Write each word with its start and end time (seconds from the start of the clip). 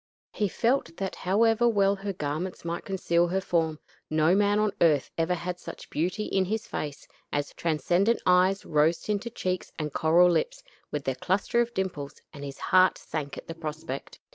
He 0.33 0.47
felt 0.47 0.97
that 0.97 1.15
however 1.15 1.69
well 1.69 1.95
her 1.97 2.11
garments 2.11 2.65
might 2.65 2.85
conceal 2.85 3.27
her 3.27 3.39
form, 3.39 3.77
no 4.09 4.33
man 4.33 4.57
on 4.57 4.71
earth 4.81 5.11
ever 5.15 5.35
had 5.35 5.59
such 5.59 5.91
beauty 5.91 6.23
in 6.23 6.43
his 6.45 6.65
face 6.65 7.07
as 7.31 7.49
her 7.49 7.55
transcendent 7.55 8.19
eyes, 8.25 8.65
rose 8.65 8.97
tinted 8.97 9.35
cheeks, 9.35 9.71
and 9.77 9.93
coral 9.93 10.31
lips, 10.31 10.63
with 10.89 11.03
their 11.03 11.13
cluster 11.13 11.61
of 11.61 11.75
dimples; 11.75 12.19
and 12.33 12.43
his 12.43 12.57
heart 12.57 12.97
sank 12.97 13.37
at 13.37 13.45
the 13.47 13.53
prospect. 13.53 14.17